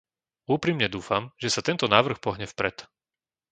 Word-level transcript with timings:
Úprimne 0.55 0.87
dúfam, 0.95 1.23
že 1.41 1.49
sa 1.55 1.61
tento 1.67 1.85
návrh 1.93 2.17
pohne 2.25 2.45
vpred. 2.53 2.75